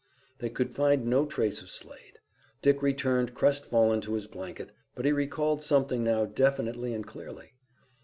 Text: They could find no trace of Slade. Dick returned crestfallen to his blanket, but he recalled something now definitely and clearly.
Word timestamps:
They 0.39 0.49
could 0.49 0.73
find 0.73 1.05
no 1.05 1.27
trace 1.27 1.61
of 1.61 1.69
Slade. 1.69 2.17
Dick 2.63 2.81
returned 2.81 3.35
crestfallen 3.35 4.01
to 4.01 4.13
his 4.15 4.25
blanket, 4.25 4.71
but 4.95 5.05
he 5.05 5.11
recalled 5.11 5.61
something 5.61 6.03
now 6.03 6.25
definitely 6.25 6.95
and 6.95 7.05
clearly. 7.05 7.53